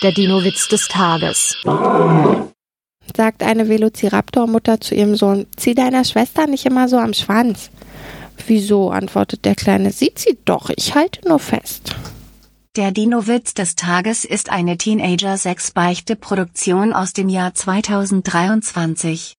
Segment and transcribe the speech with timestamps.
[0.00, 1.56] Der Dino-Witz des Tages.
[3.16, 7.70] Sagt eine Velociraptor-Mutter zu ihrem Sohn, zieh deiner Schwester nicht immer so am Schwanz.
[8.46, 11.96] Wieso, antwortet der Kleine, sieht sie doch, ich halte nur fest.
[12.76, 19.36] Der Dino-Witz des Tages ist eine Teenager-6-Beichte-Produktion aus dem Jahr 2023.